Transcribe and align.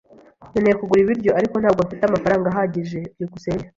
Nkeneye 0.51 0.75
kugura 0.79 1.01
ibiryo, 1.01 1.31
ariko 1.39 1.55
ntabwo 1.57 1.81
mfite 1.87 2.03
amafaranga 2.05 2.45
ahagije. 2.49 2.99
byukusenge 3.13 3.65